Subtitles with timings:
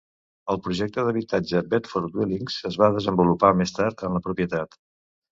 [0.51, 4.75] El projecte d'habitatge Bedford Dwellings es va desenvolupar més tard en la propietat.